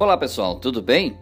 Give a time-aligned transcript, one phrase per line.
[0.00, 1.18] Olá pessoal, tudo bem?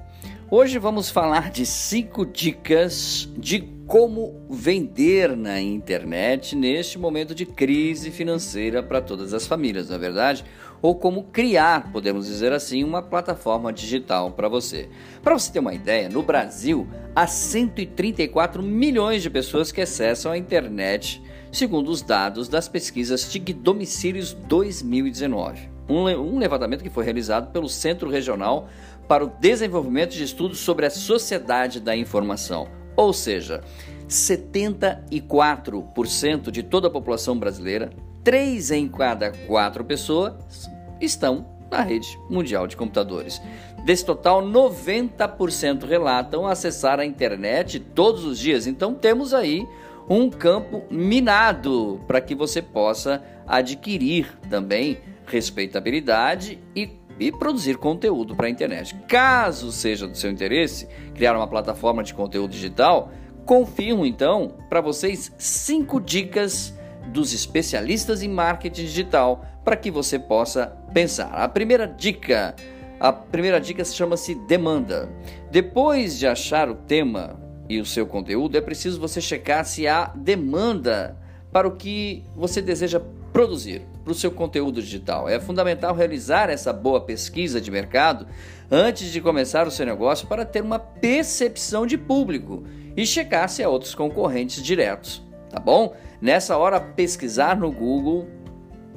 [0.50, 8.10] Hoje vamos falar de 5 dicas de como vender na internet neste momento de crise
[8.10, 10.44] financeira para todas as famílias, não é verdade?
[10.82, 14.90] Ou como criar, podemos dizer assim, uma plataforma digital para você.
[15.22, 20.36] Para você ter uma ideia, no Brasil há 134 milhões de pessoas que acessam a
[20.36, 27.68] internet, segundo os dados das pesquisas TIC Domicílios 2019 um levantamento que foi realizado pelo
[27.68, 28.68] Centro Regional
[29.06, 33.62] para o Desenvolvimento de Estudos sobre a Sociedade da Informação, ou seja,
[34.08, 37.90] 74% de toda a população brasileira,
[38.24, 40.68] 3 em cada 4 pessoas,
[41.00, 43.40] estão na rede mundial de computadores.
[43.84, 48.66] Desse total, 90% relatam acessar a internet todos os dias.
[48.66, 49.64] Então temos aí
[50.08, 58.46] um campo minado para que você possa adquirir também respeitabilidade e, e produzir conteúdo para
[58.46, 58.94] a internet.
[59.08, 63.10] Caso seja do seu interesse criar uma plataforma de conteúdo digital,
[63.44, 66.74] confirmo então para vocês cinco dicas
[67.08, 71.32] dos especialistas em marketing digital para que você possa pensar.
[71.32, 72.54] A primeira dica,
[73.00, 75.08] a primeira dica chama-se demanda.
[75.50, 80.12] Depois de achar o tema e o seu conteúdo, é preciso você checar se há
[80.14, 81.16] demanda
[81.52, 83.00] para o que você deseja
[83.32, 85.28] produzir para o seu conteúdo digital.
[85.28, 88.26] É fundamental realizar essa boa pesquisa de mercado
[88.70, 92.64] antes de começar o seu negócio para ter uma percepção de público
[92.96, 95.94] e checar se há outros concorrentes diretos, tá bom?
[96.20, 98.26] Nessa hora, pesquisar no Google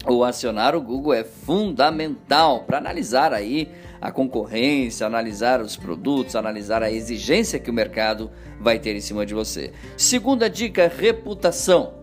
[0.05, 3.69] ou acionar o Google é fundamental para analisar aí
[4.01, 9.25] a concorrência, analisar os produtos, analisar a exigência que o mercado vai ter em cima
[9.25, 9.73] de você.
[9.97, 11.93] Segunda dica, reputação.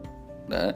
[0.49, 0.75] Né?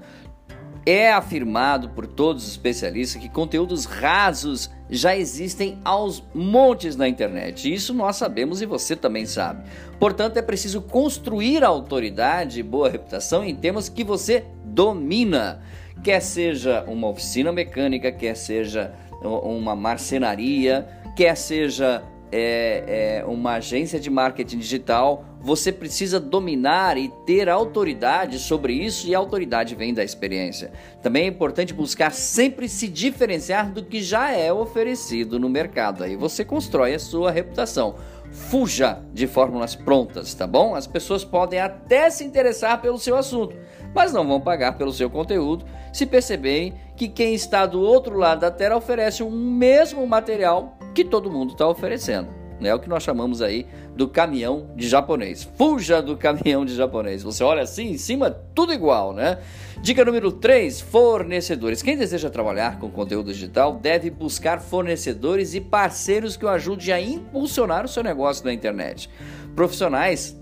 [0.87, 7.73] É afirmado por todos os especialistas que conteúdos rasos já existem aos montes na internet.
[7.73, 9.69] Isso nós sabemos e você também sabe.
[9.99, 15.63] Portanto, é preciso construir autoridade e boa reputação em temas que você domina.
[16.03, 18.93] Quer seja uma oficina mecânica, quer seja
[19.23, 20.89] uma marcenaria,
[21.21, 28.39] quer seja é, é, uma agência de marketing digital, você precisa dominar e ter autoridade
[28.39, 30.73] sobre isso, e a autoridade vem da experiência.
[31.03, 36.05] Também é importante buscar sempre se diferenciar do que já é oferecido no mercado.
[36.05, 37.97] Aí você constrói a sua reputação.
[38.33, 40.75] Fuja de fórmulas prontas, tá bom?
[40.75, 43.55] As pessoas podem até se interessar pelo seu assunto,
[43.95, 48.41] mas não vão pagar pelo seu conteúdo se perceberem que quem está do outro lado
[48.41, 52.41] da tela oferece o mesmo material que todo mundo está oferecendo.
[52.63, 55.49] É o que nós chamamos aí do caminhão de japonês.
[55.57, 57.23] Fuja do caminhão de japonês.
[57.23, 59.39] Você olha assim em cima, tudo igual, né?
[59.81, 61.83] Dica número 3: fornecedores.
[61.83, 67.01] Quem deseja trabalhar com conteúdo digital deve buscar fornecedores e parceiros que o ajudem a
[67.01, 69.09] impulsionar o seu negócio na internet.
[69.57, 70.39] Profissionais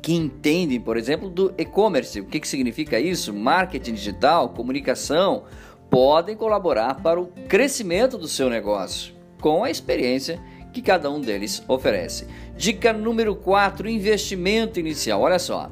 [0.00, 2.20] que entendem, por exemplo, do e-commerce.
[2.20, 3.32] O que, que significa isso?
[3.32, 5.44] Marketing digital, comunicação,
[5.88, 10.40] podem colaborar para o crescimento do seu negócio com a experiência
[10.72, 12.26] que cada um deles oferece.
[12.56, 15.20] Dica número 4: investimento inicial.
[15.20, 15.70] Olha só.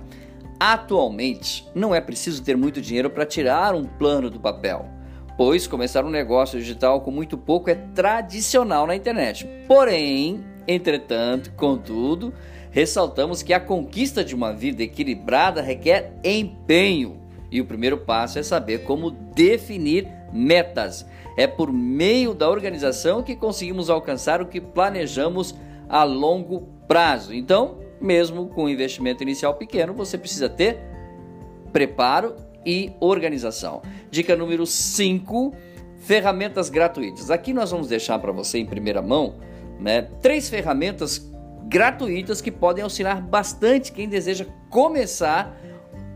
[0.58, 4.86] Atualmente, não é preciso ter muito dinheiro para tirar um plano do papel,
[5.34, 9.48] pois começar um negócio digital com muito pouco é tradicional na internet.
[9.66, 12.34] Porém, entretanto, contudo,
[12.70, 17.18] ressaltamos que a conquista de uma vida equilibrada requer empenho.
[17.50, 21.06] E o primeiro passo é saber como definir metas.
[21.36, 25.54] É por meio da organização que conseguimos alcançar o que planejamos
[25.88, 27.34] a longo prazo.
[27.34, 30.78] Então, mesmo com um investimento inicial pequeno, você precisa ter
[31.72, 33.82] preparo e organização.
[34.10, 35.54] Dica número 5:
[36.00, 37.30] ferramentas gratuitas.
[37.30, 39.34] Aqui nós vamos deixar para você em primeira mão
[39.78, 41.30] né, três ferramentas
[41.66, 45.56] gratuitas que podem auxiliar bastante quem deseja começar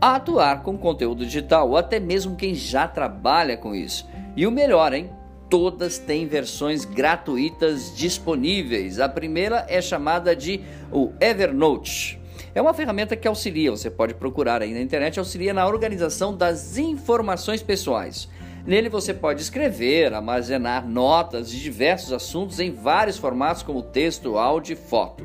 [0.05, 4.07] a atuar com conteúdo digital ou até mesmo quem já trabalha com isso.
[4.37, 5.09] E o melhor, hein?
[5.49, 8.99] Todas têm versões gratuitas disponíveis.
[8.99, 12.21] A primeira é chamada de o Evernote.
[12.53, 16.77] É uma ferramenta que auxilia, você pode procurar aí na internet, auxilia na organização das
[16.77, 18.29] informações pessoais.
[18.63, 24.73] Nele você pode escrever, armazenar notas de diversos assuntos em vários formatos como texto, áudio
[24.73, 25.23] e foto.